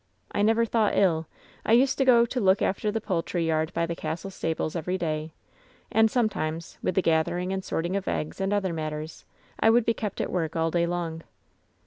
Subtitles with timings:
[0.31, 1.27] I never thought ill.
[1.63, 4.97] I used to go to look after die poultry yard by the castle stables every
[4.97, 5.31] day,
[5.91, 9.25] and sometimes, with the gathering and sorting of eggs, and other matters,
[9.59, 11.21] I would be kept at work all day long.